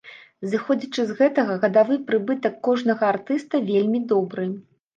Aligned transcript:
Зыходзячы 0.53 1.05
з 1.09 1.17
гэтага 1.19 1.57
гадавы 1.67 1.99
прыбытак 2.09 2.59
кожнага 2.71 3.09
артыста 3.13 3.65
вельмі 3.71 4.05
добры. 4.17 4.51